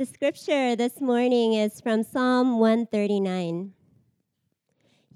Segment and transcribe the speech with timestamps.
[0.00, 3.74] The scripture this morning is from Psalm 139.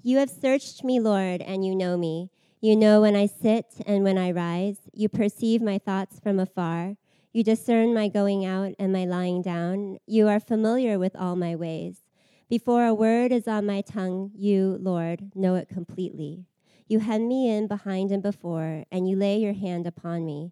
[0.03, 2.29] You have searched me, Lord, and you know me.
[2.61, 4.77] You know when I sit and when I rise.
[4.93, 6.97] You perceive my thoughts from afar.
[7.33, 9.97] You discern my going out and my lying down.
[10.05, 12.01] You are familiar with all my ways.
[12.47, 16.45] Before a word is on my tongue, you, Lord, know it completely.
[16.87, 20.51] You hem me in behind and before, and you lay your hand upon me.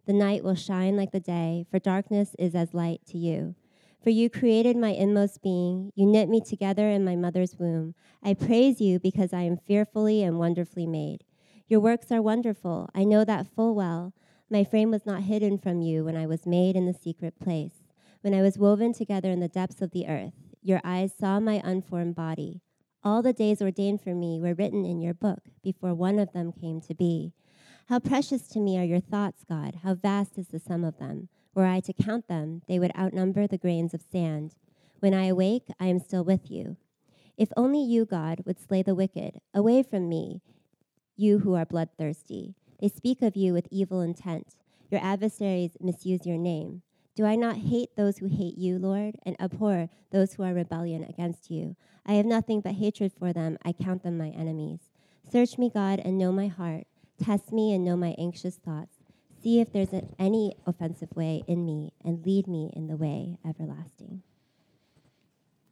[0.11, 3.55] The night will shine like the day, for darkness is as light to you.
[4.03, 7.95] For you created my inmost being, you knit me together in my mother's womb.
[8.21, 11.23] I praise you because I am fearfully and wonderfully made.
[11.69, 14.13] Your works are wonderful, I know that full well.
[14.49, 17.85] My frame was not hidden from you when I was made in the secret place,
[18.19, 20.33] when I was woven together in the depths of the earth.
[20.61, 22.59] Your eyes saw my unformed body.
[23.01, 26.51] All the days ordained for me were written in your book before one of them
[26.51, 27.31] came to be.
[27.91, 29.79] How precious to me are your thoughts, God.
[29.83, 31.27] How vast is the sum of them.
[31.53, 34.55] Were I to count them, they would outnumber the grains of sand.
[35.01, 36.77] When I awake, I am still with you.
[37.35, 40.39] If only you, God, would slay the wicked, away from me,
[41.17, 42.55] you who are bloodthirsty.
[42.79, 44.55] They speak of you with evil intent.
[44.89, 46.83] Your adversaries misuse your name.
[47.13, 51.03] Do I not hate those who hate you, Lord, and abhor those who are rebellion
[51.03, 51.75] against you?
[52.05, 53.57] I have nothing but hatred for them.
[53.65, 54.79] I count them my enemies.
[55.29, 56.87] Search me, God, and know my heart.
[57.23, 58.95] Test me and know my anxious thoughts.
[59.43, 64.23] See if there's any offensive way in me, and lead me in the way everlasting.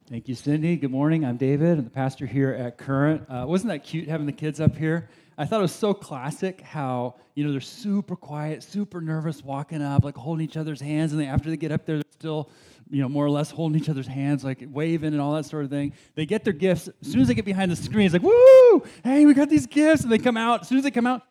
[0.08, 0.76] Thank you, Cindy.
[0.76, 1.24] Good morning.
[1.24, 1.78] I'm David.
[1.78, 3.22] I'm the pastor here at Current.
[3.28, 5.08] Uh, wasn't that cute having the kids up here?
[5.38, 9.82] I thought it was so classic how, you know, they're super quiet, super nervous walking
[9.82, 11.12] up, like holding each other's hands.
[11.12, 12.50] And then after they get up there, they're still,
[12.90, 15.64] you know, more or less holding each other's hands, like waving and all that sort
[15.64, 15.94] of thing.
[16.14, 16.88] They get their gifts.
[16.88, 19.66] As soon as they get behind the screen, it's like, woo, hey, we got these
[19.66, 20.02] gifts.
[20.02, 20.62] And they come out.
[20.62, 21.22] As soon as they come out,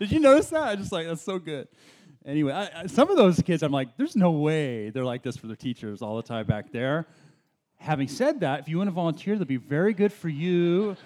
[0.00, 0.62] did you notice that?
[0.62, 1.68] I just like, that's so good.
[2.24, 5.36] Anyway, I, I, some of those kids, I'm like, there's no way they're like this
[5.36, 7.06] for their teachers all the time back there.
[7.76, 10.96] Having said that, if you want to volunteer, that'd be very good for you.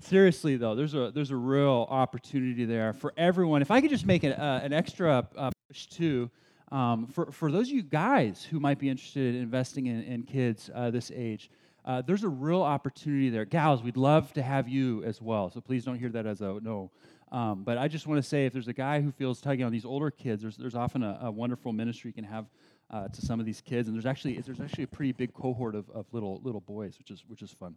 [0.00, 3.62] Seriously, though, there's a there's a real opportunity there for everyone.
[3.62, 6.30] If I could just make an, uh, an extra uh, push too,
[6.70, 10.22] um, for for those of you guys who might be interested in investing in, in
[10.24, 11.50] kids uh, this age,
[11.84, 13.44] uh, there's a real opportunity there.
[13.44, 15.50] Gals, we'd love to have you as well.
[15.50, 16.90] So please don't hear that as a no.
[17.32, 19.72] Um, but I just want to say if there's a guy who feels tugging on
[19.72, 22.46] these older kids, there's, there's often a, a wonderful ministry you can have
[22.90, 23.88] uh, to some of these kids.
[23.88, 27.10] And there's actually, there's actually a pretty big cohort of, of little, little boys, which
[27.10, 27.76] is, which is fun.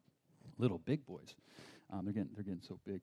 [0.58, 1.36] Little big boys.
[1.92, 3.02] Um, they're, getting, they're getting so big.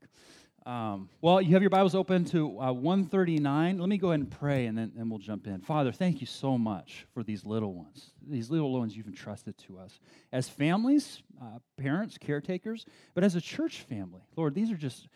[0.65, 3.79] Um, well, you have your Bibles open to uh, 139.
[3.79, 5.61] Let me go ahead and pray, and then and we'll jump in.
[5.61, 9.79] Father, thank you so much for these little ones, these little ones you've entrusted to
[9.79, 9.99] us
[10.33, 14.23] as families, uh, parents, caretakers, but as a church family.
[14.37, 15.09] Lord, these are just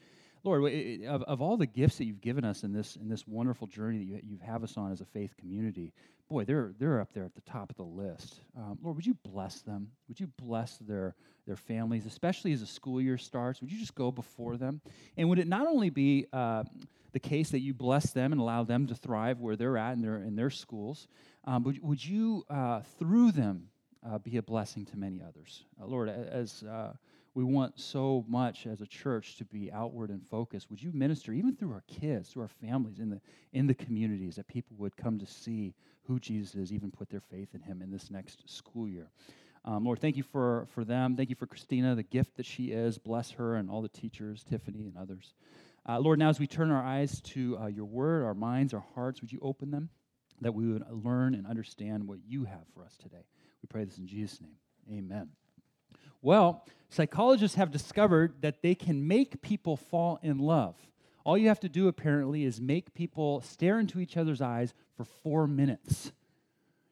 [0.46, 0.72] Lord,
[1.04, 3.98] of, of all the gifts that you've given us in this in this wonderful journey
[3.98, 5.92] that you, you have us on as a faith community,
[6.28, 8.40] boy, they're they're up there at the top of the list.
[8.56, 9.88] Um, Lord, would you bless them?
[10.08, 11.14] Would you bless their
[11.46, 13.60] their families, especially as the school year starts?
[13.60, 14.80] Would you just go before them?
[15.16, 16.64] And would it not only be uh,
[17.12, 20.02] the case that you bless them and allow them to thrive where they're at in
[20.02, 21.08] their in their schools,
[21.44, 23.68] um, but would you uh, through them
[24.06, 26.08] uh, be a blessing to many others, uh, Lord?
[26.08, 26.92] As uh,
[27.36, 30.70] we want so much as a church to be outward and focused.
[30.70, 33.20] Would you minister even through our kids, through our families, in the
[33.52, 37.20] in the communities that people would come to see who Jesus is, even put their
[37.20, 39.10] faith in Him in this next school year?
[39.66, 41.16] Um, Lord, thank you for for them.
[41.16, 42.98] Thank you for Christina, the gift that she is.
[42.98, 45.34] Bless her and all the teachers, Tiffany and others.
[45.88, 48.84] Uh, Lord, now as we turn our eyes to uh, Your Word, our minds, our
[48.94, 49.88] hearts, would you open them
[50.40, 53.24] that we would learn and understand what You have for us today?
[53.62, 54.56] We pray this in Jesus' name.
[54.98, 55.30] Amen.
[56.22, 60.76] Well, psychologists have discovered that they can make people fall in love.
[61.24, 65.04] All you have to do, apparently, is make people stare into each other's eyes for
[65.04, 66.12] four minutes.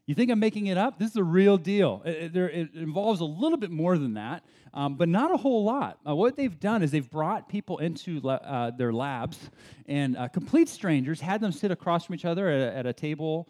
[0.06, 0.98] You think I'm making it up?
[0.98, 2.02] This is a real deal.
[2.04, 5.64] It, it, it involves a little bit more than that, um, but not a whole
[5.64, 5.98] lot.
[6.06, 9.48] Uh, what they've done is they've brought people into uh, their labs
[9.86, 12.92] and uh, complete strangers, had them sit across from each other at a, at a
[12.92, 13.48] table,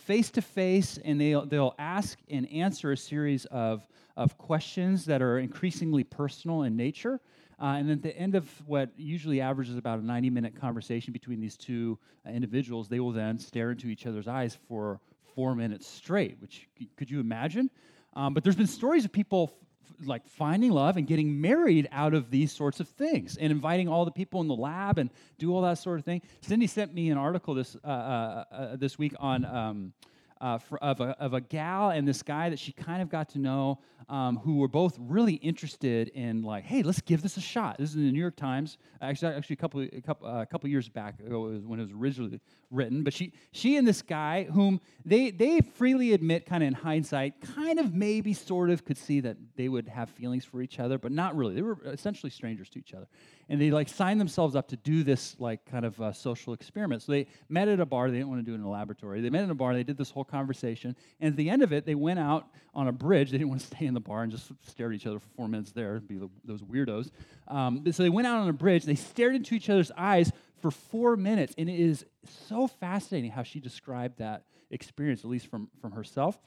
[0.00, 3.86] face to face, and they'll, they'll ask and answer a series of,
[4.16, 7.20] of questions that are increasingly personal in nature.
[7.60, 11.40] Uh, and at the end of what usually averages about a 90 minute conversation between
[11.40, 15.00] these two uh, individuals, they will then stare into each other's eyes for
[15.36, 16.66] four minutes straight, which
[16.96, 17.70] could you imagine?
[18.14, 22.14] Um, but there's been stories of people f- like finding love and getting married out
[22.14, 25.54] of these sorts of things and inviting all the people in the lab and do
[25.54, 26.22] all that sort of thing.
[26.40, 29.44] Cindy sent me an article this, uh, uh, uh, this week on.
[29.44, 29.92] Um,
[30.40, 33.28] uh, for, of, a, of a gal and this guy that she kind of got
[33.30, 33.78] to know
[34.08, 37.78] um, who were both really interested in like hey let's give this a shot.
[37.78, 38.78] This is in the new york times.
[39.02, 41.92] Actually, actually a couple a couple, uh, a couple years back ago when it was
[41.92, 42.40] originally
[42.70, 43.02] written.
[43.02, 47.40] But she she and this guy whom they they freely admit kind of in hindsight
[47.54, 50.98] kind of maybe sort of could see that they would have feelings for each other
[50.98, 51.54] but not really.
[51.54, 53.08] They were essentially strangers to each other
[53.48, 57.02] and they like signed themselves up to do this like kind of uh, social experiment.
[57.02, 58.10] So they met at a bar.
[58.10, 59.20] They didn't want to do it in a laboratory.
[59.20, 59.74] They met in a bar.
[59.74, 62.88] They did this whole conversation, and at the end of it, they went out on
[62.88, 63.30] a bridge.
[63.30, 65.28] They didn't want to stay in the bar and just stare at each other for
[65.36, 67.10] four minutes there, be the, those weirdos.
[67.48, 68.84] Um, so they went out on a bridge.
[68.84, 72.04] They stared into each other's eyes for four minutes, and it is
[72.48, 76.38] so fascinating how she described that experience, at least from from herself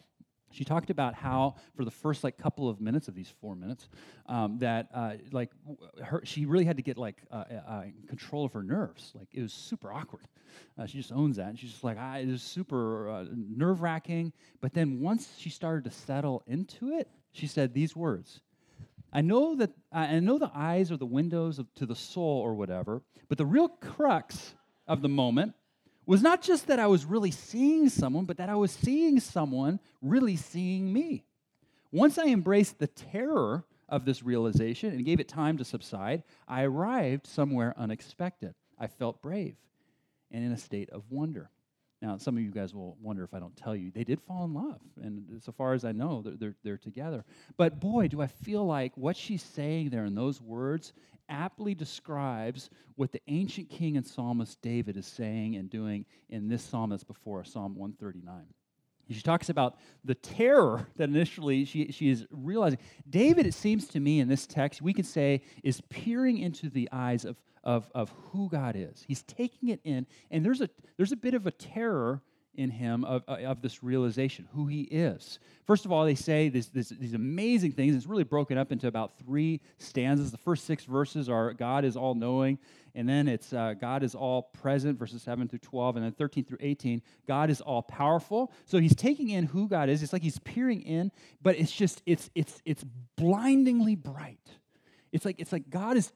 [0.52, 3.90] she talked about how for the first like couple of minutes of these four minutes
[4.28, 5.52] um, that uh, like
[6.04, 9.14] her she really had to get like uh, uh, uh, control of her nerves.
[9.16, 10.28] Like it was super awkward.
[10.78, 11.50] Uh, she just owns that.
[11.50, 14.34] And she's just like ah, it was super uh, nerve-wracking.
[14.62, 18.42] But then once she started to settle into it she said these words
[19.14, 22.54] i know that i know the eyes are the windows of, to the soul or
[22.54, 24.56] whatever but the real crux
[24.88, 25.54] of the moment
[26.10, 29.80] was not just that I was really seeing someone, but that I was seeing someone
[30.02, 31.24] really seeing me.
[31.92, 36.64] Once I embraced the terror of this realization and gave it time to subside, I
[36.64, 38.56] arrived somewhere unexpected.
[38.80, 39.56] I felt brave
[40.32, 41.52] and in a state of wonder.
[42.02, 44.46] Now, some of you guys will wonder if I don't tell you, they did fall
[44.46, 44.80] in love.
[45.02, 47.26] And so far as I know, they're, they're, they're, together.
[47.58, 50.94] But boy, do I feel like what she's saying there in those words
[51.28, 56.64] aptly describes what the ancient king and psalmist David is saying and doing in this
[56.64, 58.46] psalm that's before us, Psalm 139.
[59.12, 62.80] She talks about the terror that initially she, she is realizing.
[63.10, 66.88] David, it seems to me in this text, we could say, is peering into the
[66.92, 69.04] eyes of, of, of who God is.
[69.08, 72.22] He's taking it in, and there's a, there's a bit of a terror
[72.60, 75.40] in him of, of this realization, who he is.
[75.66, 77.96] First of all, they say this, this, these amazing things.
[77.96, 80.30] It's really broken up into about three stanzas.
[80.30, 82.60] The first six verses are God is all knowing,
[82.96, 86.44] and then it's uh, God is all present, verses 7 through 12, and then 13
[86.44, 88.52] through 18, God is all powerful.
[88.66, 90.04] So he's taking in who God is.
[90.04, 92.84] It's like he's peering in, but it's just, it's, it's, it's
[93.16, 94.50] blindingly bright.
[95.14, 96.12] It's like, it's like God is,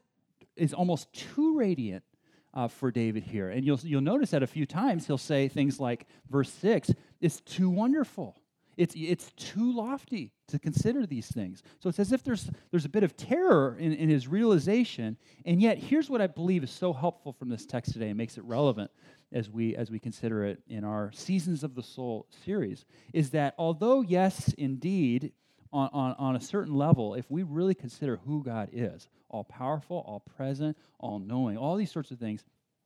[0.57, 2.03] is almost too radiant
[2.53, 3.49] uh, for David here.
[3.49, 6.91] And you'll, you'll notice that a few times he'll say things like, verse 6,
[7.21, 8.37] it's too wonderful.
[8.75, 11.61] It's, it's too lofty to consider these things.
[11.79, 15.17] So it's as if there's, there's a bit of terror in, in his realization.
[15.45, 18.37] And yet, here's what I believe is so helpful from this text today and makes
[18.37, 18.89] it relevant
[19.31, 23.55] as we, as we consider it in our Seasons of the Soul series is that
[23.57, 25.31] although, yes, indeed,
[25.73, 30.03] on, on, on a certain level, if we really consider who God is, all powerful,
[30.07, 32.45] all present, all knowing, all these sorts of things,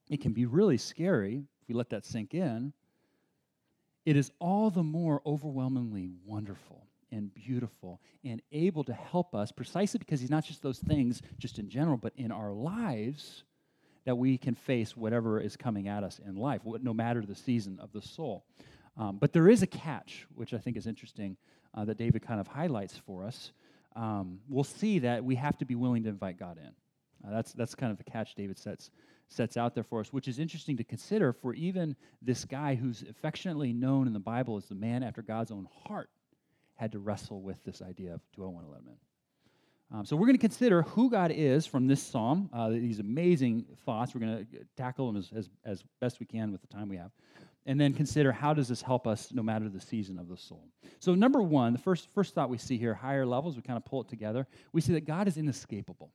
[0.10, 2.72] it can be really scary if we let that sink in.
[4.06, 9.98] It is all the more overwhelmingly wonderful and beautiful and able to help us precisely
[9.98, 13.44] because He's not just those things just in general, but in our lives
[14.06, 17.78] that we can face whatever is coming at us in life, no matter the season
[17.82, 18.46] of the soul.
[18.96, 21.36] Um, but there is a catch, which I think is interesting,
[21.78, 23.52] uh, that David kind of highlights for us
[23.98, 26.72] um, we'll see that we have to be willing to invite God in.
[27.28, 28.92] Uh, that's, that's kind of the catch David sets,
[29.28, 33.04] sets out there for us, which is interesting to consider for even this guy who's
[33.10, 36.10] affectionately known in the Bible as the man after God's own heart
[36.76, 39.98] had to wrestle with this idea of do I want to let him in?
[39.98, 43.66] Um, so we're going to consider who God is from this psalm, uh, these amazing
[43.86, 44.14] thoughts.
[44.14, 46.98] We're going to tackle them as, as, as best we can with the time we
[46.98, 47.10] have
[47.68, 50.66] and then consider how does this help us no matter the season of the soul.
[51.00, 53.86] So number one, the first, first thought we see here, higher levels, we kind of
[53.86, 54.48] pull it together.
[54.72, 56.12] We see that God is inescapable.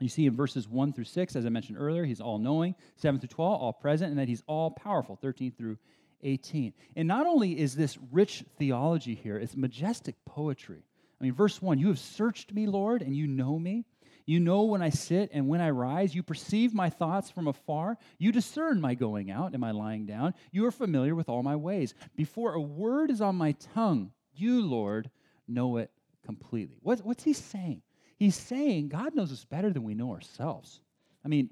[0.00, 3.18] You see in verses 1 through 6, as I mentioned earlier, he's all knowing, 7
[3.18, 5.78] through 12, all present, and that he's all powerful, 13 through
[6.22, 6.74] 18.
[6.94, 10.84] And not only is this rich theology here, it's majestic poetry.
[11.20, 13.86] I mean, verse 1 You have searched me, Lord, and you know me.
[14.26, 16.14] You know when I sit and when I rise.
[16.14, 17.98] You perceive my thoughts from afar.
[18.18, 20.34] You discern my going out and my lying down.
[20.50, 21.94] You are familiar with all my ways.
[22.16, 25.10] Before a word is on my tongue, you, Lord,
[25.48, 25.90] know it
[26.24, 26.78] completely.
[26.82, 27.82] What, what's he saying?
[28.16, 30.80] He's saying God knows us better than we know ourselves.
[31.24, 31.50] I mean,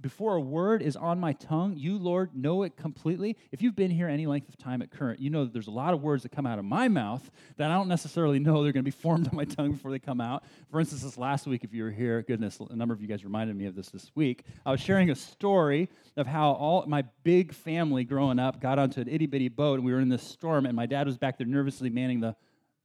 [0.00, 3.36] before a word is on my tongue, you, Lord, know it completely.
[3.52, 5.72] If you've been here any length of time at Current, you know that there's a
[5.72, 8.72] lot of words that come out of my mouth that I don't necessarily know they're
[8.72, 10.44] going to be formed on my tongue before they come out.
[10.70, 13.22] For instance, this last week, if you were here, goodness, a number of you guys
[13.24, 14.44] reminded me of this this week.
[14.64, 19.00] I was sharing a story of how all my big family growing up got onto
[19.00, 21.36] an itty bitty boat, and we were in this storm, and my dad was back
[21.38, 22.34] there nervously manning the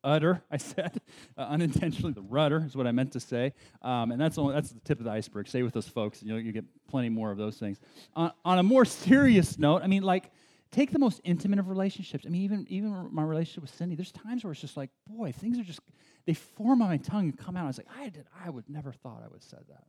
[0.03, 0.99] udder, I said.
[1.37, 3.53] Uh, unintentionally, the rudder is what I meant to say.
[3.81, 5.47] Um, and that's, only, that's the tip of the iceberg.
[5.47, 6.21] Stay with us, folks.
[6.21, 7.79] You know, you get plenty more of those things.
[8.15, 10.31] On, on a more serious note, I mean, like,
[10.71, 12.25] take the most intimate of relationships.
[12.25, 15.31] I mean, even, even my relationship with Cindy, there's times where it's just like, boy,
[15.31, 15.79] things are just,
[16.25, 17.63] they form on my tongue and come out.
[17.63, 19.83] I was like, I, did, I would never thought I would have said that.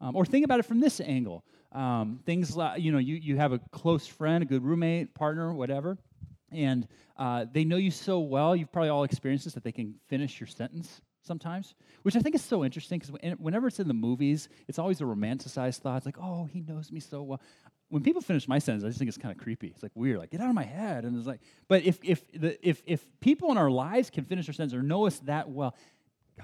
[0.00, 1.44] Um, or think about it from this angle.
[1.72, 5.52] Um, things like, you know, you, you have a close friend, a good roommate, partner,
[5.54, 5.98] whatever
[6.52, 9.94] and uh, they know you so well, you've probably all experienced this, that they can
[10.08, 13.94] finish your sentence sometimes, which I think is so interesting because whenever it's in the
[13.94, 15.98] movies, it's always a romanticized thought.
[15.98, 17.40] It's like, oh, he knows me so well.
[17.88, 19.68] When people finish my sentence, I just think it's kind of creepy.
[19.68, 21.04] It's like weird, like get out of my head.
[21.04, 24.48] And it's like, but if if the if if people in our lives can finish
[24.48, 25.74] our sentence or know us that well,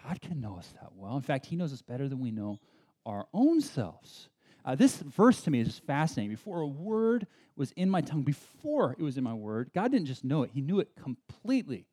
[0.04, 1.16] God can know us that well.
[1.16, 2.58] In fact, He knows us better than we know
[3.04, 4.28] our own selves.
[4.64, 6.30] Uh, this verse to me is just fascinating.
[6.30, 10.06] Before a word was in my tongue, before it was in my word, God didn't
[10.06, 11.86] just know it, He knew it completely.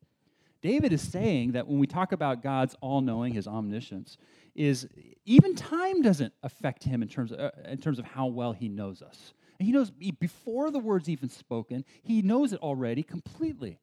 [0.62, 4.16] David is saying that when we talk about God's all knowing, His omniscience,
[4.54, 4.88] is
[5.24, 8.68] even time doesn't affect Him in terms of, uh, in terms of how well He
[8.68, 9.34] knows us.
[9.58, 13.78] And he knows before the word's even spoken, He knows it already completely.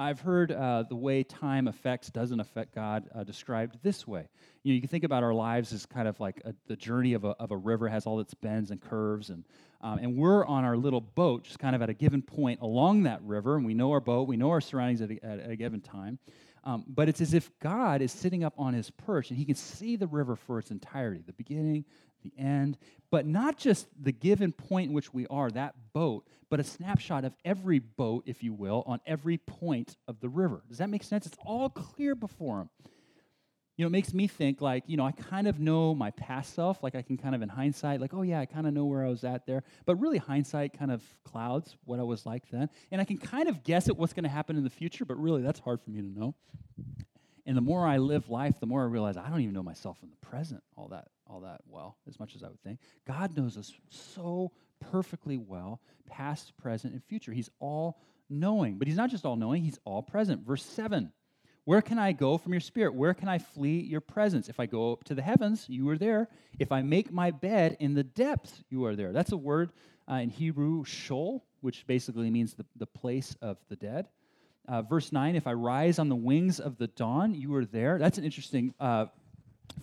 [0.00, 4.26] I've heard uh, the way time affects, doesn't affect God, uh, described this way.
[4.62, 7.12] You know, you can think about our lives as kind of like a, the journey
[7.12, 9.44] of a, of a river has all its bends and curves, and
[9.82, 13.02] um, and we're on our little boat, just kind of at a given point along
[13.02, 15.56] that river, and we know our boat, we know our surroundings at a, at a
[15.56, 16.18] given time.
[16.64, 19.54] Um, but it's as if God is sitting up on his perch and he can
[19.54, 21.84] see the river for its entirety the beginning,
[22.22, 22.78] the end,
[23.10, 27.24] but not just the given point in which we are, that boat, but a snapshot
[27.24, 30.62] of every boat, if you will, on every point of the river.
[30.68, 31.26] Does that make sense?
[31.26, 32.70] It's all clear before him.
[33.76, 36.54] You know, it makes me think like, you know, I kind of know my past
[36.54, 38.84] self, like I can kind of in hindsight, like, oh yeah, I kind of know
[38.84, 39.62] where I was at there.
[39.86, 42.68] But really, hindsight kind of clouds what I was like then.
[42.90, 45.18] And I can kind of guess at what's going to happen in the future, but
[45.18, 46.34] really, that's hard for me to know.
[47.46, 49.96] And the more I live life, the more I realize I don't even know myself
[50.02, 52.80] in the present all that all that well, as much as I would think.
[53.06, 54.52] God knows us so
[54.90, 57.32] perfectly well, past, present, and future.
[57.32, 58.78] He's all knowing.
[58.78, 60.46] But he's not just all knowing, he's all present.
[60.46, 61.12] Verse 7
[61.64, 62.94] Where can I go from your spirit?
[62.94, 64.48] Where can I flee your presence?
[64.48, 66.28] If I go up to the heavens, you are there.
[66.58, 69.12] If I make my bed in the depths, you are there.
[69.12, 69.70] That's a word
[70.10, 74.08] uh, in Hebrew, Sheol, which basically means the, the place of the dead.
[74.68, 77.98] Uh, verse 9, if I rise on the wings of the dawn, you are there.
[77.98, 79.06] That's an interesting uh,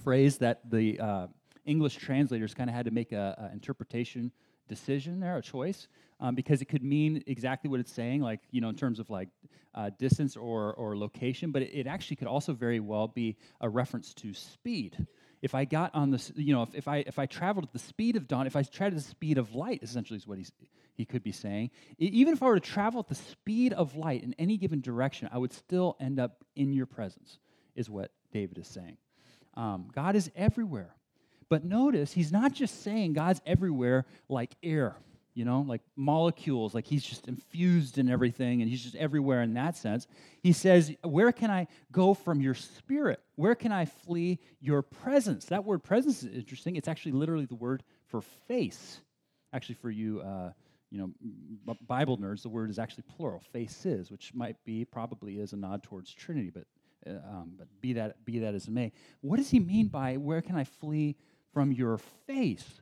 [0.04, 1.28] phrase that the uh,
[1.68, 4.32] English translators kind of had to make an interpretation
[4.68, 5.88] decision there, a choice,
[6.20, 9.10] um, because it could mean exactly what it's saying, like, you know, in terms of
[9.10, 9.30] like
[9.76, 13.70] uh, distance or, or location, but it, it, actually could also very well be a
[13.70, 15.06] reference to speed.
[15.42, 17.80] If I got on this, you know, if, if I if I traveled at the
[17.80, 20.52] speed of dawn, if I traveled at the speed of light, essentially is what he's,
[20.96, 21.70] he could be saying.
[22.00, 25.30] Even if I were to travel at the speed of light in any given direction,
[25.32, 27.38] I would still end up in your presence,
[27.76, 28.98] is what David is saying.
[29.54, 30.97] Um, God is everywhere.
[31.50, 34.96] But notice, he's not just saying God's everywhere like air,
[35.34, 39.54] you know, like molecules, like he's just infused in everything and he's just everywhere in
[39.54, 40.08] that sense.
[40.42, 43.22] He says, Where can I go from your spirit?
[43.36, 45.46] Where can I flee your presence?
[45.46, 46.76] That word presence is interesting.
[46.76, 49.00] It's actually literally the word for face.
[49.54, 50.52] Actually, for you, uh,
[50.90, 55.54] you know, Bible nerds, the word is actually plural, faces, which might be, probably is
[55.54, 56.64] a nod towards Trinity, but
[57.06, 60.18] uh, um, but be that be that as it may, what does he mean by
[60.18, 61.16] where can I flee
[61.58, 61.98] from your
[62.28, 62.82] face?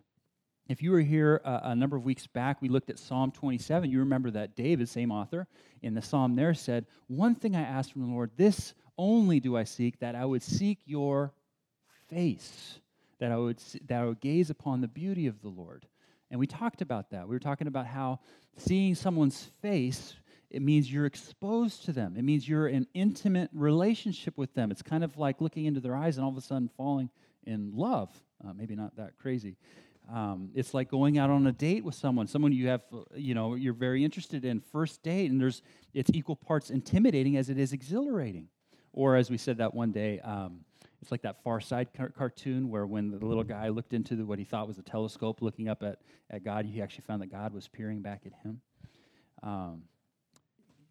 [0.67, 3.89] If you were here uh, a number of weeks back, we looked at Psalm 27.
[3.89, 5.48] You remember that David, same author,
[5.82, 9.55] in the psalm there said, "One thing I ask from the Lord, this only do
[9.55, 11.32] I seek, that I would seek your
[12.10, 12.79] face,
[13.20, 15.88] that I would that I would gaze upon the beauty of the Lord."
[16.29, 17.29] And we talked about that.
[17.29, 18.20] We were talking about how
[18.58, 20.15] seeing someone's face
[20.50, 22.15] it means you're exposed to them.
[22.17, 24.70] It means you're in intimate relationship with them.
[24.70, 27.10] It's kind of like looking into their eyes and all of a sudden falling
[27.45, 28.09] in love.
[28.43, 29.55] Uh, maybe not that crazy.
[30.13, 32.81] Um, it's like going out on a date with someone, someone you have,
[33.15, 37.49] you know, you're very interested in, first date, and there's it's equal parts intimidating as
[37.49, 38.47] it is exhilarating.
[38.93, 40.61] Or as we said that one day, um,
[41.01, 44.25] it's like that Far Side car- cartoon where when the little guy looked into the,
[44.25, 45.99] what he thought was a telescope, looking up at,
[46.29, 48.61] at God, he actually found that God was peering back at him.
[49.43, 49.83] Um,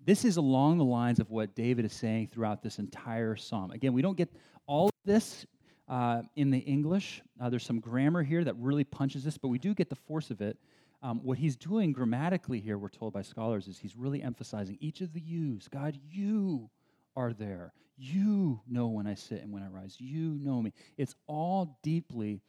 [0.04, 3.70] this is along the lines of what David is saying throughout this entire psalm.
[3.70, 4.28] Again, we don't get
[4.66, 5.46] all of this
[5.88, 7.22] uh, in the English.
[7.40, 10.30] Uh, there's some grammar here that really punches this, but we do get the force
[10.30, 10.58] of it.
[11.02, 15.02] Um, what he's doing grammatically here, we're told by scholars, is he's really emphasizing each
[15.02, 15.68] of the yous.
[15.68, 16.70] God, you
[17.16, 17.72] are there.
[17.96, 19.96] You know when I sit and when I rise.
[19.98, 20.72] You know me.
[20.96, 22.40] It's all deeply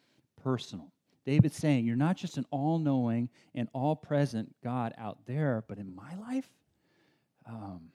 [0.41, 0.91] personal.
[1.25, 5.77] David's saying, You're not just an all knowing and all present God out there, but
[5.77, 6.49] in my life,
[7.47, 7.89] um,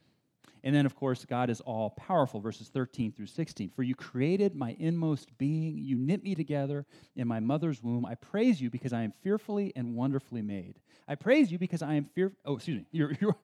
[0.62, 3.70] and then, of course, God is all powerful, verses 13 through 16.
[3.70, 6.84] For you created my inmost being, you knit me together
[7.16, 8.04] in my mother's womb.
[8.04, 10.74] I praise you because I am fearfully and wonderfully made.
[11.08, 12.32] I praise you because I am fear.
[12.44, 12.86] Oh, excuse me.
[12.92, 13.36] You're, you're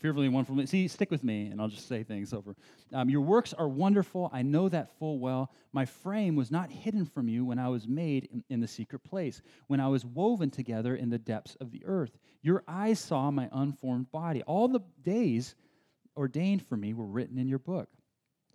[0.00, 0.66] fearfully and wonderfully.
[0.66, 2.54] See, stick with me, and I'll just say things over.
[2.92, 4.28] Um, your works are wonderful.
[4.34, 5.50] I know that full well.
[5.72, 9.02] My frame was not hidden from you when I was made in, in the secret
[9.02, 12.18] place, when I was woven together in the depths of the earth.
[12.42, 14.42] Your eyes saw my unformed body.
[14.42, 15.54] All the days
[16.16, 17.88] ordained for me were written in your book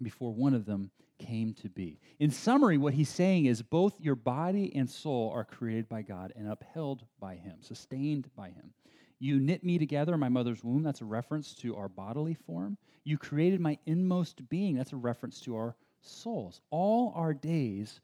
[0.01, 1.99] before one of them came to be.
[2.19, 6.33] In summary, what he's saying is both your body and soul are created by God
[6.35, 8.73] and upheld by him, sustained by him.
[9.19, 10.83] You knit me together in my mother's womb.
[10.83, 12.77] That's a reference to our bodily form.
[13.05, 14.75] You created my inmost being.
[14.75, 16.61] That's a reference to our souls.
[16.69, 18.01] All our days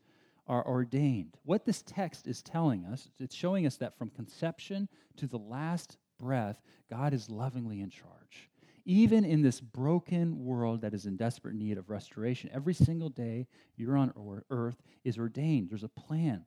[0.48, 1.38] are ordained.
[1.44, 5.98] What this text is telling us, it's showing us that from conception to the last
[6.18, 8.51] breath, God is lovingly in charge
[8.86, 12.50] even in this broken world that is in desperate need of restoration.
[12.54, 14.14] Every single day you're on
[14.50, 16.46] earth is ordained, there's a plan.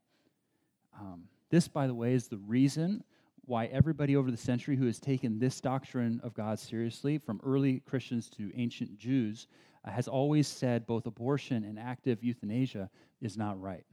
[0.98, 3.02] Um, this, by the way, is the reason
[3.46, 7.80] why everybody over the century who has taken this doctrine of God seriously, from early
[7.80, 9.46] Christians to ancient Jews,
[9.84, 12.88] uh, has always said both abortion and active euthanasia
[13.20, 13.84] is not right.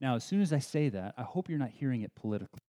[0.00, 2.60] Now, as soon as I say that, I hope you're not hearing it politically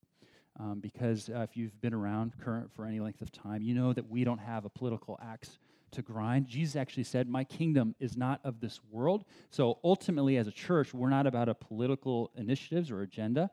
[0.60, 3.94] um, because uh, if you've been around current for any length of time, you know
[3.94, 5.58] that we don't have a political axe
[5.92, 6.48] to grind.
[6.48, 9.26] Jesus actually said, My kingdom is not of this world.
[9.50, 13.50] So ultimately, as a church, we're not about a political initiatives or agenda.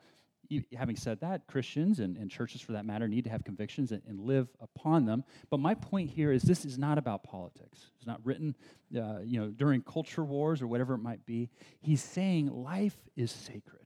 [0.76, 4.02] Having said that, Christians and, and, churches for that matter need to have convictions and,
[4.06, 5.24] and, live upon them.
[5.48, 7.86] But my point here is this is not about politics.
[7.96, 8.54] It's not written
[8.94, 11.48] uh, you know, during culture wars or whatever it might be.
[11.80, 13.81] He's saying life is sacred.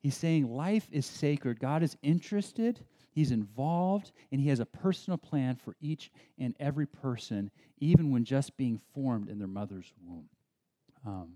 [0.00, 1.60] He's saying life is sacred.
[1.60, 2.80] God is interested,
[3.12, 8.24] He's involved, and He has a personal plan for each and every person, even when
[8.24, 10.28] just being formed in their mother's womb.
[11.06, 11.32] Um,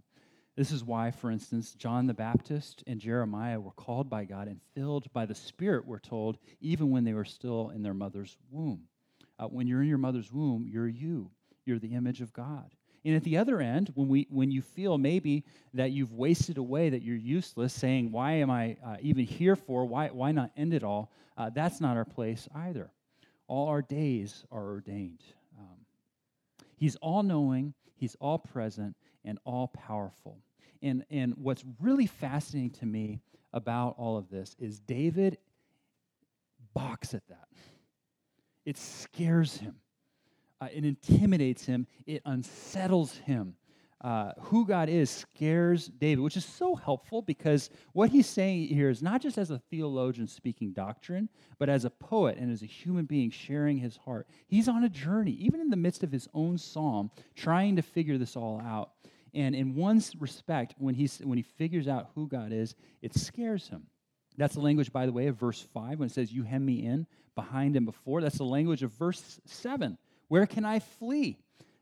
[0.56, 4.60] this is why, for instance, John the Baptist and Jeremiah were called by God and
[4.74, 8.82] filled by the Spirit, we're told, even when they were still in their mother's womb.
[9.38, 11.30] Uh, when you're in your mother's womb, you're you,
[11.66, 12.70] you're the image of God.
[13.04, 16.88] And at the other end, when, we, when you feel maybe that you've wasted away,
[16.88, 19.84] that you're useless, saying, Why am I uh, even here for?
[19.84, 21.12] Why, why not end it all?
[21.36, 22.90] Uh, that's not our place either.
[23.46, 25.22] All our days are ordained.
[25.58, 25.84] Um,
[26.76, 30.38] he's all knowing, He's all present, and all powerful.
[30.82, 33.20] And, and what's really fascinating to me
[33.52, 35.38] about all of this is David
[36.74, 37.48] balks at that.
[38.66, 39.76] It scares him
[40.64, 43.55] uh, it intimidates him, it unsettles him.
[44.00, 48.90] Uh, who God is scares David, which is so helpful because what he's saying here
[48.90, 52.66] is not just as a theologian speaking doctrine, but as a poet and as a
[52.66, 54.29] human being sharing his heart.
[54.46, 58.18] He's on a journey, even in the midst of his own psalm, trying to figure
[58.18, 58.90] this all out.
[59.33, 63.68] And in one respect, when, he's, when he figures out who God is, it scares
[63.68, 63.87] him.
[64.37, 66.85] That's the language, by the way, of verse 5 when it says, You hem me
[66.85, 68.20] in behind and before.
[68.20, 69.96] That's the language of verse 7
[70.28, 71.38] where can I flee?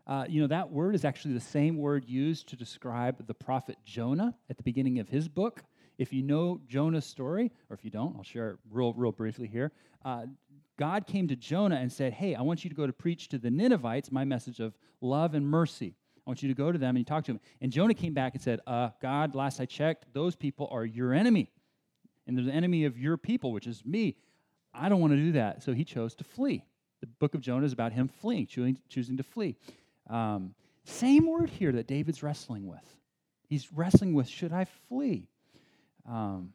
[0.07, 3.77] Uh, you know, that word is actually the same word used to describe the prophet
[3.85, 5.63] Jonah at the beginning of his book.
[5.99, 9.47] If you know Jonah's story, or if you don't, I'll share it real, real briefly
[9.47, 9.73] here.
[10.05, 10.27] Uh,
[10.77, 13.39] God came to Jonah and said, Hey, I want you to go to preach to
[13.39, 15.95] the Ninevites my message of love and mercy.
[16.27, 17.41] I want you to go to them and talk to them.
[17.61, 21.13] And Jonah came back and said, uh, God, last I checked, those people are your
[21.13, 21.51] enemy.
[22.27, 24.17] And they're the enemy of your people, which is me.
[24.73, 25.65] I don't want to do that.
[25.65, 26.65] So he chose to flee.
[27.03, 29.57] The book of Jonah is about him fleeing, choosing, to flee.
[30.09, 32.97] Um, same word here that David's wrestling with.
[33.49, 35.27] He's wrestling with, should I flee?
[36.09, 36.53] Um,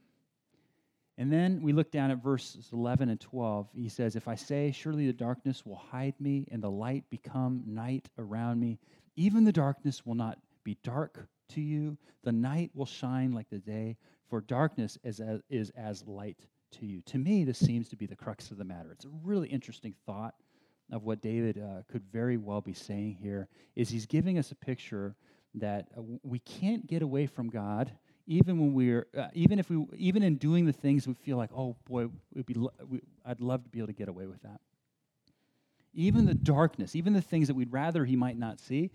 [1.17, 3.67] and then we look down at verses 11 and 12.
[3.75, 7.63] He says, If I say, Surely the darkness will hide me, and the light become
[7.65, 8.79] night around me,
[9.17, 11.97] even the darkness will not be dark to you.
[12.23, 13.97] The night will shine like the day,
[14.29, 16.39] for darkness is as, is as light
[16.71, 17.01] to you.
[17.07, 18.91] To me, this seems to be the crux of the matter.
[18.91, 20.35] It's a really interesting thought
[20.91, 24.55] of what David uh, could very well be saying here is he's giving us a
[24.55, 25.15] picture
[25.55, 27.91] that uh, we can't get away from God
[28.27, 31.49] even when we're uh, even if we even in doing the things we feel like
[31.55, 34.41] oh boy we'd be lo- we, I'd love to be able to get away with
[34.43, 34.59] that.
[35.93, 38.91] Even the darkness, even the things that we'd rather he might not see,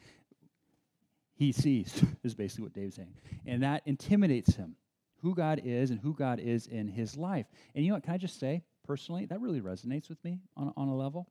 [1.34, 3.14] he sees, is basically what David's saying.
[3.46, 4.76] And that intimidates him,
[5.22, 7.46] who God is and who God is in his life.
[7.74, 8.04] And you know what?
[8.04, 11.28] Can I just say, personally, that really resonates with me on, on a level.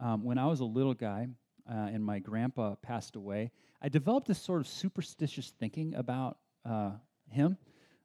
[0.00, 1.28] Um, when I was a little guy
[1.70, 6.92] uh, and my grandpa passed away, I developed this sort of superstitious thinking about uh,
[7.30, 7.56] him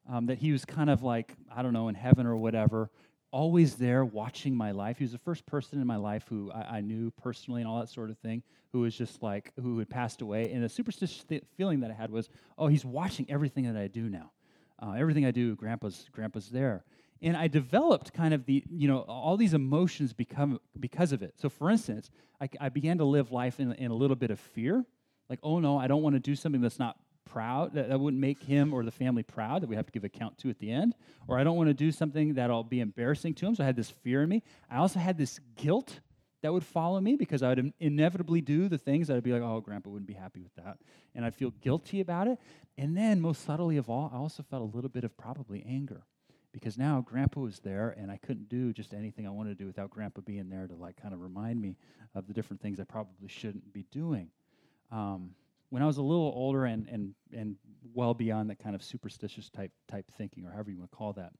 [0.08, 2.90] um, that he was kind of like, I don't know, in heaven or whatever,
[3.32, 4.98] always there watching my life.
[4.98, 7.78] He was the first person in my life who I, I, knew personally and all
[7.78, 8.42] that sort of thing,
[8.72, 10.50] who was just like, who had passed away.
[10.52, 13.86] And the superstitious th- feeling that I had was, oh, he's watching everything that I
[13.86, 14.32] do now.
[14.80, 16.84] Uh, everything I do, grandpa's, grandpa's there.
[17.22, 21.34] And I developed kind of the, you know, all these emotions become because of it.
[21.36, 24.40] So, for instance, I, I began to live life in, in a little bit of
[24.40, 24.84] fear.
[25.28, 28.20] Like, oh no, I don't want to do something that's not proud, that, that wouldn't
[28.20, 30.70] make him or the family proud that we have to give account to at the
[30.70, 30.94] end.
[31.28, 33.54] Or I don't want to do something that'll be embarrassing to him.
[33.54, 34.42] So I had this fear in me.
[34.70, 36.00] I also had this guilt
[36.42, 39.42] that would follow me because I would inevitably do the things that I'd be like,
[39.42, 40.78] oh, grandpa wouldn't be happy with that.
[41.14, 42.38] And I'd feel guilty about it.
[42.78, 46.02] And then, most subtly of all, I also felt a little bit of probably anger
[46.52, 49.66] because now grandpa was there and I couldn't do just anything I wanted to do
[49.66, 51.76] without grandpa being there to like kind of remind me
[52.14, 54.28] of the different things I probably shouldn't be doing.
[54.90, 55.30] Um,
[55.68, 57.56] when I was a little older and, and, and
[57.94, 61.12] well beyond that kind of superstitious type, type thinking, or however you want to call
[61.12, 61.32] that,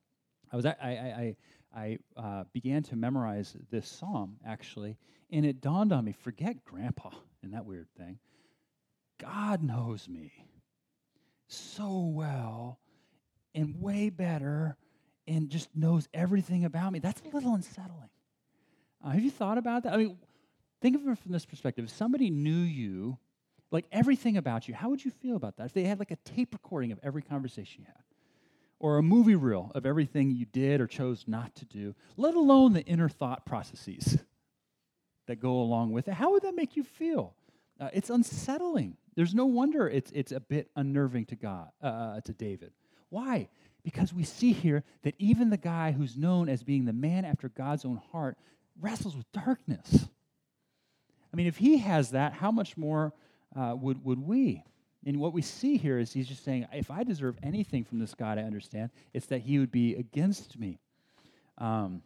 [0.53, 1.37] I, was, I, I, I,
[1.75, 4.97] I uh, began to memorize this psalm, actually,
[5.31, 7.11] and it dawned on me forget grandpa
[7.43, 8.19] and that weird thing.
[9.19, 10.33] God knows me
[11.47, 12.79] so well
[13.55, 14.77] and way better
[15.27, 16.99] and just knows everything about me.
[16.99, 18.09] That's a little unsettling.
[19.05, 19.93] Uh, have you thought about that?
[19.93, 20.19] I mean,
[20.81, 21.85] think of it from this perspective.
[21.85, 23.19] If somebody knew you
[23.71, 25.67] like everything about you, how would you feel about that?
[25.67, 28.05] If they had like a tape recording of every conversation you had,
[28.81, 32.73] or a movie reel of everything you did or chose not to do, let alone
[32.73, 34.19] the inner thought processes
[35.27, 37.35] that go along with it, how would that make you feel?
[37.79, 38.97] Uh, it's unsettling.
[39.15, 42.73] There's no wonder it's, it's a bit unnerving to God, uh, uh, to David.
[43.11, 43.49] Why?
[43.85, 47.49] Because we see here that even the guy who's known as being the man after
[47.49, 48.39] God's own heart
[48.81, 50.09] wrestles with darkness.
[51.33, 53.13] I mean, if he has that, how much more
[53.55, 54.65] uh, would, would we?
[55.07, 58.15] And what we see here is he's just saying, if I deserve anything from this
[58.15, 60.79] God, I understand, it's that he would be against me.
[61.59, 62.03] Um,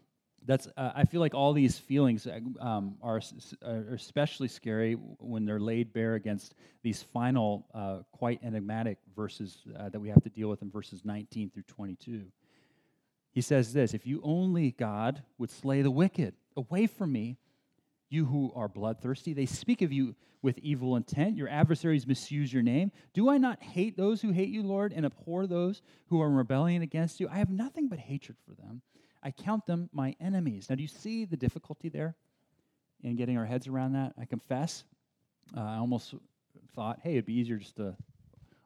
[0.47, 3.21] that's, uh, I feel like all these feelings uh, um, are,
[3.65, 9.89] are, especially scary when they're laid bare against these final, uh, quite enigmatic verses uh,
[9.89, 12.25] that we have to deal with in verses 19 through 22.
[13.33, 17.39] He says this If you only, God, would slay the wicked, away from me,
[18.09, 19.33] you who are bloodthirsty.
[19.33, 21.37] They speak of you with evil intent.
[21.37, 22.93] Your adversaries misuse your name.
[23.15, 26.35] Do I not hate those who hate you, Lord, and abhor those who are in
[26.35, 27.29] rebellion against you?
[27.29, 28.83] I have nothing but hatred for them.
[29.23, 30.67] I count them my enemies.
[30.69, 32.15] Now, do you see the difficulty there
[33.03, 34.13] in getting our heads around that?
[34.19, 34.85] I confess,
[35.57, 36.15] uh, I almost
[36.75, 37.97] thought, hey, it'd be easier just to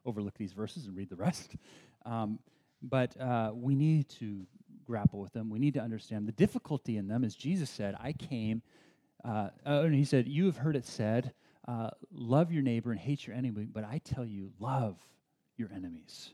[0.04, 1.54] overlook these verses and read the rest.
[2.06, 2.38] Um,
[2.80, 4.46] but uh, we need to
[4.86, 5.50] grapple with them.
[5.50, 7.22] We need to understand the difficulty in them.
[7.22, 8.62] As Jesus said, I came
[9.24, 11.32] uh, oh, and he said, You have heard it said,
[11.68, 14.96] uh, love your neighbor and hate your enemy, but I tell you, love
[15.58, 16.32] your enemies.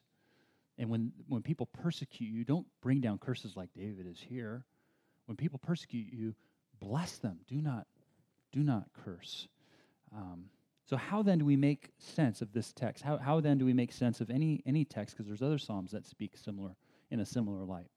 [0.79, 4.64] And when, when people persecute you, don't bring down curses like David is here.
[5.27, 6.35] When people persecute you,
[6.79, 7.40] bless them.
[7.49, 7.87] Do not,
[8.53, 9.49] do not curse.
[10.14, 10.44] Um,
[10.85, 13.03] so how then do we make sense of this text?
[13.03, 15.16] How, how then do we make sense of any, any text?
[15.16, 16.77] Because there's other psalms that speak similar
[17.11, 17.88] in a similar light.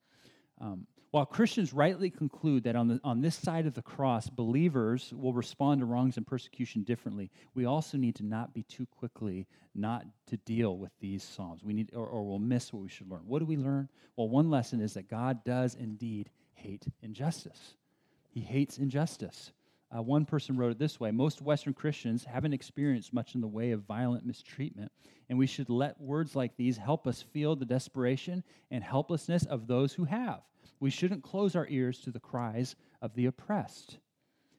[0.59, 5.13] Um, while Christians rightly conclude that on, the, on this side of the cross, believers
[5.15, 9.47] will respond to wrongs and persecution differently, we also need to not be too quickly
[9.73, 11.63] not to deal with these Psalms.
[11.63, 13.21] We need, or, or we'll miss what we should learn.
[13.25, 13.87] What do we learn?
[14.15, 17.75] Well, one lesson is that God does indeed hate injustice.
[18.29, 19.51] He hates injustice.
[19.95, 23.47] Uh, one person wrote it this way Most Western Christians haven't experienced much in the
[23.47, 24.91] way of violent mistreatment,
[25.29, 29.67] and we should let words like these help us feel the desperation and helplessness of
[29.67, 30.41] those who have
[30.79, 33.97] we shouldn't close our ears to the cries of the oppressed.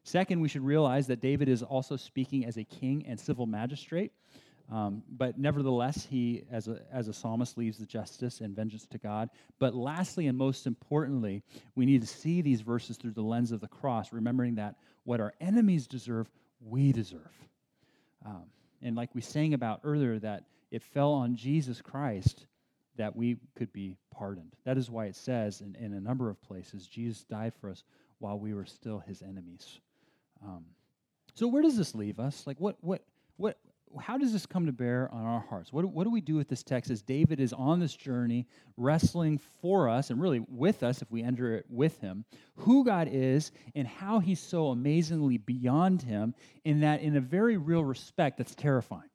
[0.03, 4.12] Second, we should realize that David is also speaking as a king and civil magistrate.
[4.71, 8.99] Um, but nevertheless, he, as a, as a psalmist, leaves the justice and vengeance to
[8.99, 9.31] God.
[9.59, 11.43] But lastly, and most importantly,
[11.75, 14.77] we need to see these verses through the lens of the cross, remembering that
[15.09, 16.29] what our enemies deserve,
[16.61, 17.33] we deserve.
[18.27, 18.44] Um,
[18.83, 22.44] and like we sang about earlier, that it fell on Jesus Christ
[22.97, 24.53] that we could be pardoned.
[24.66, 27.85] That is why it says in, in a number of places, Jesus died for us
[28.18, 29.81] while we were still his enemies.
[30.44, 30.66] Um,
[31.33, 32.47] so where does this leave us?
[32.47, 33.03] Like what what
[33.38, 33.57] what
[34.01, 35.72] how does this come to bear on our hearts?
[35.72, 38.46] What, what do we do with this text as David is on this journey,
[38.77, 42.24] wrestling for us and really with us if we enter it with him,
[42.57, 47.57] who God is and how he's so amazingly beyond him, in that, in a very
[47.57, 49.11] real respect, that's terrifying.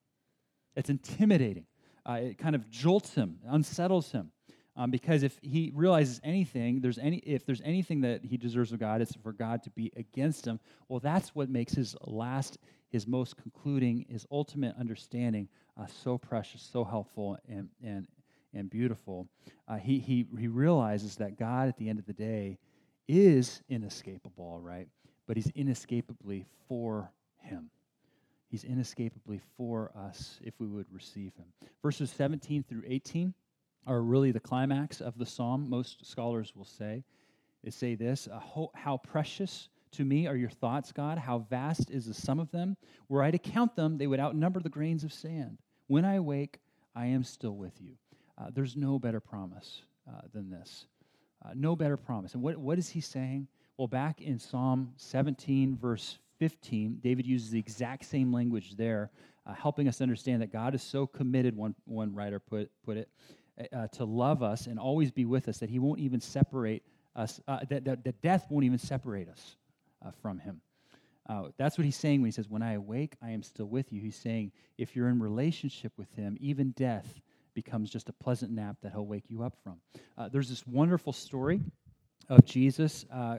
[0.76, 1.66] It's intimidating.
[2.06, 4.32] Uh, it kind of jolts him, unsettles him.
[4.76, 8.80] Um, because if he realizes anything, there's any if there's anything that he deserves of
[8.80, 10.60] God, it's for God to be against him.
[10.90, 12.58] Well, that's what makes his last,
[12.94, 18.08] his most concluding, his ultimate understanding uh, so precious, so helpful, and and
[18.54, 19.28] and beautiful.
[19.68, 22.60] Uh, he he he realizes that God, at the end of the day,
[23.08, 24.88] is inescapable, right?
[25.28, 27.72] But he's inescapably for him.
[28.50, 31.48] He's inescapably for us if we would receive him.
[31.82, 33.34] Verses 17 through 18
[33.88, 37.04] are really the climax of the psalm, most scholars will say.
[37.64, 38.28] They say this
[38.76, 41.18] How precious to me are your thoughts, God.
[41.18, 42.78] How vast is the sum of them.
[43.10, 45.58] Were I to count them, they would outnumber the grains of sand.
[45.88, 46.60] When I wake,
[46.96, 47.96] I am still with you.
[48.38, 50.86] Uh, there's no better promise uh, than this.
[51.46, 52.34] Uh, no better promise.
[52.34, 53.48] And what, what is he saying?
[53.78, 59.12] Well, back in Psalm 17, verse 15, David uses the exact same language there,
[59.46, 63.10] uh, helping us understand that God is so committed, one, one writer put, put it,
[63.72, 66.84] uh, to love us and always be with us that he won't even separate
[67.16, 69.56] us, uh, that, that, that, death won't even separate us
[70.06, 70.62] uh, from him.
[71.28, 73.94] Uh, that's what he's saying when he says, When I awake, I am still with
[73.94, 74.02] you.
[74.02, 77.22] He's saying, if you're in relationship with him, even death
[77.54, 79.78] becomes just a pleasant nap that he'll wake you up from.
[80.18, 81.62] Uh, there's this wonderful story
[82.28, 83.38] of Jesus uh,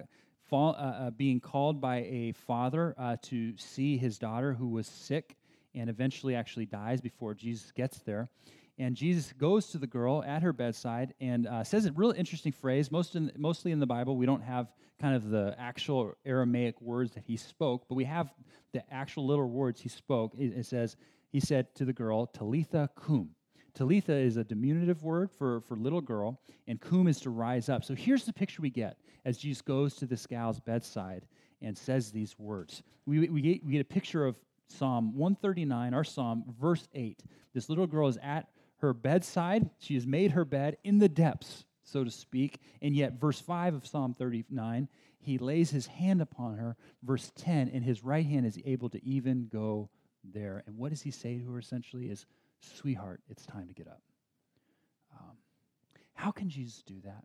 [0.49, 5.37] fall, being called by a father to see his daughter who was sick
[5.75, 8.29] and eventually actually dies before Jesus gets there.
[8.79, 12.53] And Jesus goes to the girl at her bedside and uh, says a really interesting
[12.53, 12.91] phrase.
[12.91, 17.13] Most in, mostly in the Bible, we don't have kind of the actual Aramaic words
[17.13, 18.33] that he spoke, but we have
[18.73, 20.35] the actual little words he spoke.
[20.37, 20.97] It, it says,
[21.31, 23.31] He said to the girl, Talitha cum.
[23.75, 27.85] Talitha is a diminutive word for, for little girl, and cum is to rise up.
[27.85, 31.27] So here's the picture we get as Jesus goes to this gal's bedside
[31.63, 32.83] and says these words.
[33.07, 34.37] We, we, get, we get a picture of
[34.69, 37.23] Psalm 139, our psalm, verse 8.
[37.53, 39.71] This little girl is at her bedside.
[39.79, 42.61] She has made her bed in the depths, so to speak.
[42.83, 46.77] And yet, verse 5 of Psalm 39, he lays his hand upon her.
[47.03, 49.91] Verse 10, and his right hand is able to even go
[50.23, 50.63] there.
[50.67, 52.27] And what does he say to her essentially is,
[52.61, 54.01] Sweetheart, it's time to get up.
[55.19, 55.37] Um,
[56.15, 57.25] how can Jesus do that?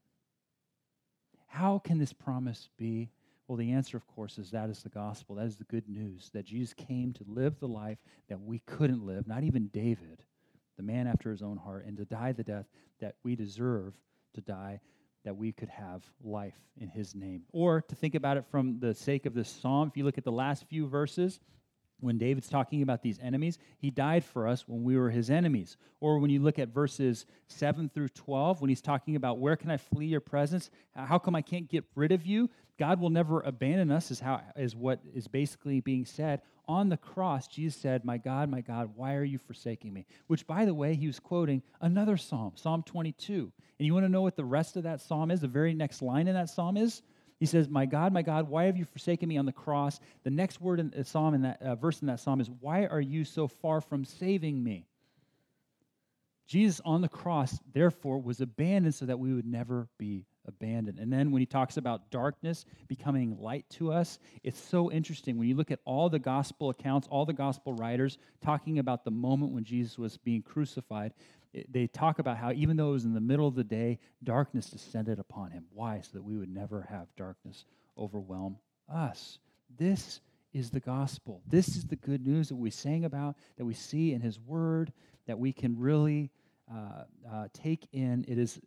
[1.47, 3.09] How can this promise be?
[3.47, 5.35] Well, the answer, of course, is that is the gospel.
[5.35, 9.05] That is the good news that Jesus came to live the life that we couldn't
[9.05, 10.23] live, not even David
[10.79, 12.65] the man after his own heart, and to die the death
[13.01, 13.93] that we deserve
[14.33, 14.79] to die,
[15.25, 17.41] that we could have life in his name.
[17.51, 20.23] Or to think about it from the sake of this psalm, if you look at
[20.23, 21.41] the last few verses,
[21.99, 25.75] when David's talking about these enemies, he died for us when we were his enemies.
[25.99, 29.69] Or when you look at verses 7 through 12, when he's talking about where can
[29.69, 30.69] I flee your presence?
[30.95, 32.49] How come I can't get rid of you?
[32.77, 36.97] God will never abandon us, is, how, is what is basically being said on the
[36.97, 40.05] cross, Jesus said, My God, my God, why are you forsaking me?
[40.27, 43.51] Which, by the way, he was quoting another psalm, Psalm 22.
[43.79, 45.41] And you want to know what the rest of that psalm is?
[45.41, 47.01] The very next line in that psalm is?
[47.39, 49.99] He says, My God, my God, why have you forsaken me on the cross?
[50.23, 52.85] The next word in the psalm in that uh, verse in that psalm is, Why
[52.85, 54.85] are you so far from saving me?
[56.45, 60.99] Jesus on the cross, therefore, was abandoned so that we would never be abandoned.
[60.99, 65.37] And then when he talks about darkness becoming light to us, it's so interesting.
[65.37, 69.11] When you look at all the gospel accounts, all the gospel writers talking about the
[69.11, 71.13] moment when Jesus was being crucified,
[71.69, 74.69] they talk about how even though it was in the middle of the day, darkness
[74.69, 75.65] descended upon him.
[75.73, 76.01] Why?
[76.01, 77.65] So that we would never have darkness
[77.97, 78.57] overwhelm
[78.93, 79.39] us.
[79.77, 80.21] This
[80.53, 81.41] is the gospel.
[81.47, 84.91] This is the good news that we sang about, that we see in his word,
[85.27, 86.31] that we can really
[86.71, 88.25] uh, uh, take in.
[88.27, 88.59] It is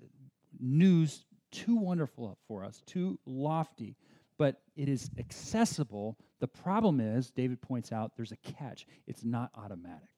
[0.61, 3.97] news too wonderful for us, too lofty,
[4.39, 6.19] but it is accessible.
[6.41, 8.87] The problem is, David points out, there's a catch.
[9.07, 10.09] It's not automatic.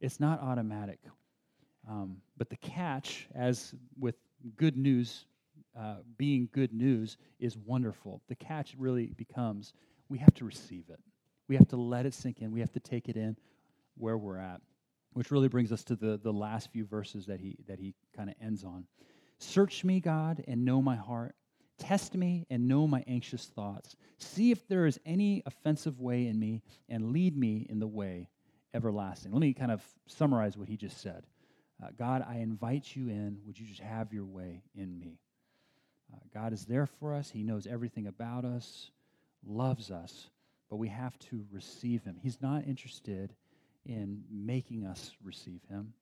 [0.00, 1.00] It's not automatic.
[1.88, 4.14] Um, but the catch, as with
[4.56, 5.26] good news
[5.78, 8.22] uh, being good news, is wonderful.
[8.28, 9.74] The catch really becomes
[10.08, 10.98] we have to receive it.
[11.48, 12.52] We have to let it sink in.
[12.52, 13.36] We have to take it in
[13.96, 14.60] where we're at,
[15.12, 18.28] which really brings us to the, the last few verses that he, that he kind
[18.28, 18.84] of ends on.
[19.38, 21.34] Search me, God, and know my heart.
[21.78, 23.94] Test me and know my anxious thoughts.
[24.18, 28.28] See if there is any offensive way in me, and lead me in the way
[28.74, 29.32] everlasting.
[29.32, 31.24] Let me kind of summarize what he just said.
[31.82, 33.38] Uh, God, I invite you in.
[33.46, 35.20] Would you just have your way in me?
[36.12, 37.30] Uh, God is there for us.
[37.30, 38.90] He knows everything about us,
[39.46, 40.30] loves us,
[40.68, 42.16] but we have to receive him.
[42.20, 43.34] He's not interested
[43.86, 45.92] in making us receive him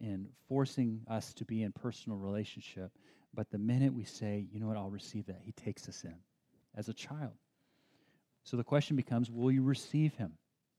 [0.00, 2.90] and forcing us to be in personal relationship.
[3.34, 6.14] But the minute we say, you know what, I'll receive that, he takes us in
[6.76, 7.32] as a child.
[8.44, 10.32] So the question becomes, will you receive him?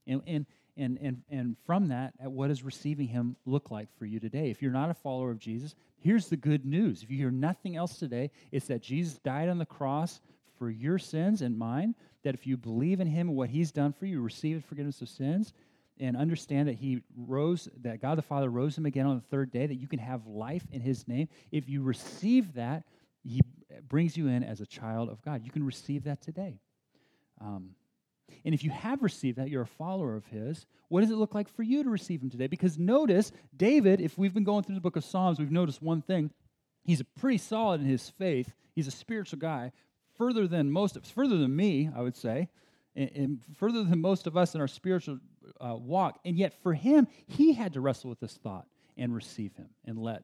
[0.08, 0.46] And, and,
[0.78, 4.50] And, and, and from that, what does receiving him look like for you today?
[4.50, 7.04] If you're not a follower of Jesus, here's the good news.
[7.04, 10.22] If you hear nothing else today, it's that Jesus died on the cross
[10.58, 13.94] for your sins and mine, that if you believe in him and what he's done
[13.94, 15.54] for you, receive forgiveness of sins,
[16.00, 19.52] and understand that he rose, that God the Father rose him again on the third
[19.52, 21.28] day, that you can have life in his name.
[21.52, 22.84] If you receive that,
[23.24, 23.42] he
[23.88, 25.44] brings you in as a child of God.
[25.44, 26.60] You can receive that today.
[27.40, 27.72] Um,
[28.46, 31.36] and if you have received that, you're a follower of his, what does it look
[31.36, 32.48] like for you to receive him today?
[32.48, 36.02] Because notice, David, if we've been going through the book of Psalms, we've noticed one
[36.02, 36.32] thing.
[36.84, 38.54] He's pretty solid in his faith.
[38.74, 39.72] He's a spiritual guy,
[40.18, 42.50] further than most of further than me, I would say,
[42.96, 45.20] and, and further than most of us in our spiritual
[45.60, 46.20] uh, walk.
[46.26, 48.66] And yet, for him, he had to wrestle with this thought
[48.98, 50.24] and receive him and let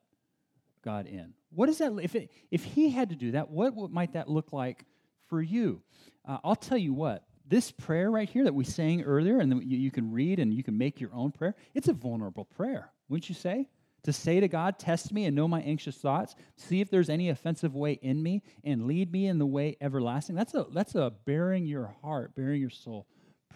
[0.83, 1.33] God in.
[1.49, 1.97] What is that?
[2.01, 4.85] If, it, if he had to do that, what, what might that look like
[5.27, 5.81] for you?
[6.27, 9.77] Uh, I'll tell you what, this prayer right here that we sang earlier and you,
[9.77, 13.29] you can read and you can make your own prayer, it's a vulnerable prayer, wouldn't
[13.29, 13.69] you say?
[14.03, 17.29] To say to God, test me and know my anxious thoughts, see if there's any
[17.29, 20.35] offensive way in me, and lead me in the way everlasting.
[20.35, 23.05] That's a, that's a baring your heart, baring your soul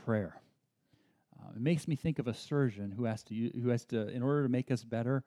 [0.03, 0.40] prayer.
[1.41, 4.21] Uh, it makes me think of a surgeon who has to, who has to, in
[4.21, 5.23] order to make us better,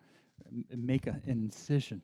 [0.75, 2.03] make a, an incision.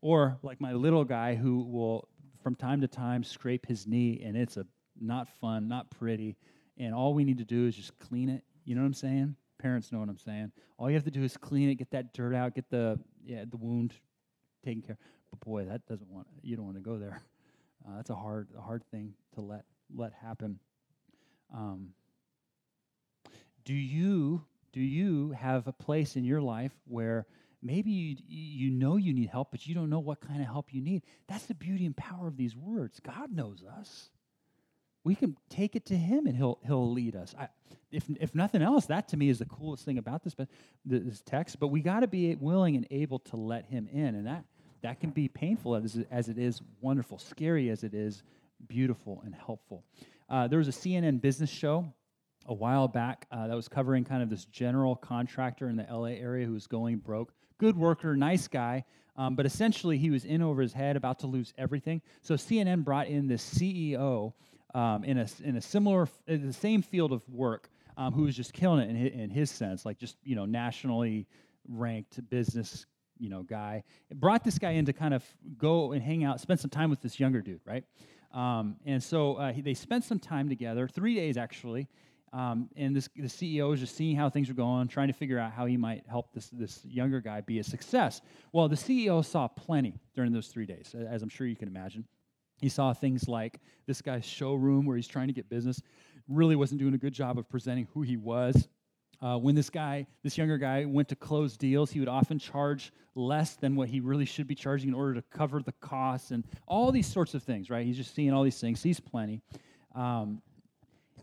[0.00, 2.08] Or like my little guy who will,
[2.42, 4.66] from time to time, scrape his knee, and it's a
[5.00, 6.36] not fun, not pretty,
[6.76, 8.42] and all we need to do is just clean it.
[8.64, 9.36] You know what I'm saying?
[9.58, 10.50] Parents know what I'm saying.
[10.76, 13.44] All you have to do is clean it, get that dirt out, get the yeah
[13.48, 13.94] the wound
[14.64, 14.98] taken care.
[15.30, 17.22] But boy, that doesn't want you don't want to go there.
[17.86, 20.58] Uh, that's a hard a hard thing to let let happen.
[21.54, 21.90] Um,
[23.64, 27.26] do you do you have a place in your life where
[27.62, 30.72] maybe you, you know you need help, but you don't know what kind of help
[30.72, 31.02] you need?
[31.28, 32.98] That's the beauty and power of these words.
[33.00, 34.10] God knows us
[35.04, 37.34] we can take it to him and he'll he'll lead us.
[37.38, 37.48] I,
[37.90, 40.34] if if nothing else, that to me is the coolest thing about this
[40.84, 41.58] this text.
[41.58, 44.44] But we got to be willing and able to let him in, and that
[44.82, 48.22] that can be painful as as it is wonderful, scary as it is
[48.66, 49.84] beautiful and helpful.
[50.28, 51.92] Uh, there was a CNN business show
[52.46, 56.06] a while back uh, that was covering kind of this general contractor in the LA
[56.06, 57.32] area who was going broke.
[57.58, 58.84] Good worker, nice guy,
[59.16, 62.02] um, but essentially he was in over his head, about to lose everything.
[62.22, 64.32] So CNN brought in this CEO
[64.74, 68.34] um, in, a, in a similar, in the same field of work, um, who was
[68.34, 71.26] just killing it in his, in his sense, like just, you know, nationally
[71.68, 72.86] ranked business,
[73.18, 73.84] you know, guy.
[74.10, 75.22] It brought this guy in to kind of
[75.58, 77.84] go and hang out, spend some time with this younger dude, right?
[78.32, 81.86] Um, and so uh, he, they spent some time together, three days actually.
[82.32, 85.38] Um, and this, the CEO was just seeing how things were going, trying to figure
[85.38, 88.22] out how he might help this, this younger guy be a success.
[88.52, 92.06] Well, the CEO saw plenty during those three days, as I'm sure you can imagine.
[92.58, 95.82] He saw things like this guy's showroom where he's trying to get business,
[96.28, 98.68] really wasn't doing a good job of presenting who he was.
[99.20, 102.92] Uh, when this guy, this younger guy, went to close deals, he would often charge
[103.14, 106.44] less than what he really should be charging in order to cover the costs and
[106.66, 107.86] all these sorts of things, right?
[107.86, 109.40] He's just seeing all these things, sees plenty.
[109.94, 110.40] Um,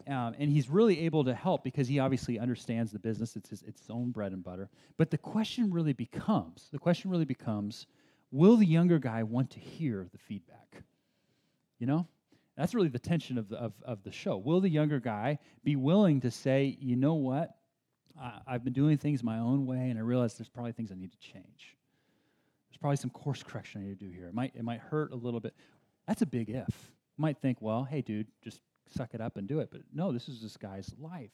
[0.10, 3.36] um, and he's really able to help because he obviously understands the business.
[3.36, 4.70] It's his, its own bread and butter.
[4.98, 7.86] But the question really becomes the question really becomes
[8.32, 10.84] will the younger guy want to hear the feedback?
[11.80, 12.08] You know?
[12.60, 14.36] That's really the tension of the, of, of the show.
[14.36, 17.56] Will the younger guy be willing to say, you know what?
[18.22, 20.96] I, I've been doing things my own way, and I realize there's probably things I
[20.96, 21.78] need to change.
[22.70, 24.28] There's probably some course correction I need to do here.
[24.28, 25.54] It might, it might hurt a little bit.
[26.06, 26.68] That's a big if.
[27.18, 28.60] You might think, well, hey, dude, just
[28.92, 29.70] suck it up and do it.
[29.72, 31.32] But no, this is this guy's life.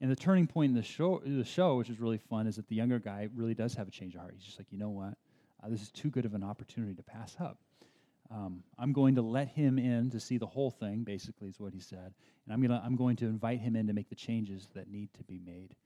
[0.00, 2.66] And the turning point in the show, the show, which is really fun, is that
[2.68, 4.34] the younger guy really does have a change of heart.
[4.36, 5.14] He's just like, you know what?
[5.62, 7.58] Uh, this is too good of an opportunity to pass up.
[8.30, 11.72] Um, I'm going to let him in to see the whole thing, basically, is what
[11.72, 12.14] he said.
[12.44, 15.12] And I'm, gonna, I'm going to invite him in to make the changes that need
[15.18, 15.76] to be made.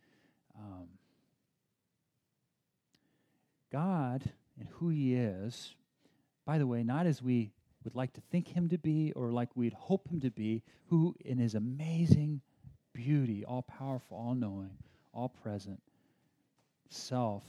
[0.57, 0.88] Um,
[3.70, 5.74] God and who he is,
[6.46, 7.52] by the way, not as we
[7.87, 11.14] would like to think him to be or like we'd hope him to be, who
[11.25, 12.40] in his amazing
[12.92, 14.70] beauty, all powerful, all knowing,
[15.14, 15.81] all present
[16.90, 17.44] self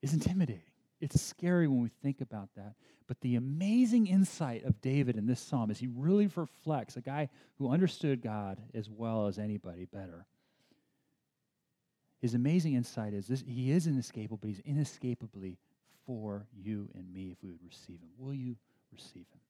[0.00, 0.62] is intimidating.
[1.00, 2.74] It's scary when we think about that.
[3.08, 7.28] But the amazing insight of David in this psalm is he really reflects a guy
[7.58, 10.26] who understood God as well as anybody better.
[12.20, 15.58] His amazing insight is this he is inescapable, but he's inescapably
[16.06, 18.10] for you and me if we would receive him.
[18.16, 18.54] Will you
[18.92, 19.40] receive him?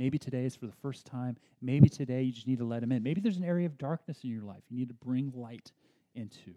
[0.00, 1.36] Maybe today is for the first time.
[1.60, 3.02] Maybe today you just need to let him in.
[3.02, 5.72] Maybe there's an area of darkness in your life you need to bring light
[6.14, 6.54] into.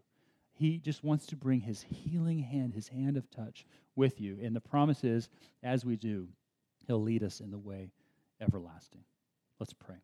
[0.53, 3.65] He just wants to bring his healing hand, his hand of touch
[3.97, 4.39] with you.
[4.41, 5.27] And the promise is,
[5.61, 6.29] as we do,
[6.87, 7.91] he'll lead us in the way
[8.39, 9.03] everlasting.
[9.59, 9.97] Let's pray.